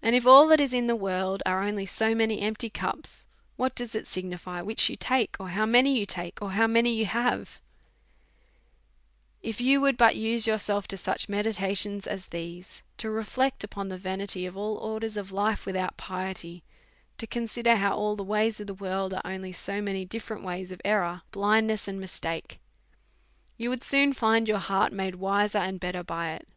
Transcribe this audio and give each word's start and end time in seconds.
And 0.00 0.16
if 0.16 0.26
all 0.26 0.48
that 0.48 0.62
is 0.62 0.72
in 0.72 0.86
the 0.86 0.96
world 0.96 1.42
are 1.44 1.62
only 1.62 1.84
so 1.84 2.14
many 2.14 2.40
empty 2.40 2.70
cups, 2.70 3.26
what 3.56 3.74
does 3.74 3.94
it 3.94 4.06
signify 4.06 4.62
which 4.62 4.88
you 4.88 4.96
take, 4.96 5.36
or 5.38 5.50
how 5.50 5.66
many 5.66 5.98
you 5.98 6.06
take, 6.06 6.40
or 6.40 6.52
how 6.52 6.66
many 6.66 6.94
you 6.94 7.04
have? 7.04 7.60
If 9.42 9.60
you 9.60 9.78
would 9.82 9.98
but 9.98 10.16
use 10.16 10.46
yourself 10.46 10.88
to 10.88 10.96
such 10.96 11.28
meditations 11.28 12.06
as 12.06 12.28
these, 12.28 12.80
to 12.96 13.10
reflect 13.10 13.62
upon 13.62 13.90
the 13.90 13.98
vanity 13.98 14.46
of 14.46 14.56
all 14.56 14.78
orders 14.78 15.18
of 15.18 15.30
life 15.30 15.66
without 15.66 15.98
piety, 15.98 16.64
to 17.18 17.26
consider 17.26 17.76
how 17.76 17.94
all 17.94 18.16
the 18.16 18.24
ways 18.24 18.58
of 18.58 18.68
the 18.68 18.72
world 18.72 19.12
are 19.22 19.52
so 19.52 19.82
many 19.82 20.06
different 20.06 20.44
ways 20.44 20.72
of 20.72 20.80
error, 20.82 21.20
blindness, 21.30 21.86
and 21.86 22.00
mistake, 22.00 22.58
you 23.58 23.68
would 23.68 23.84
soon 23.84 24.14
find 24.14 24.48
your 24.48 24.56
heart 24.60 24.94
made 24.94 25.16
wiser 25.16 25.58
and 25.58 25.78
better 25.78 26.02
by 26.02 26.30
it. 26.32 26.48